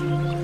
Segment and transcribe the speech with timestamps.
[0.00, 0.37] 嗯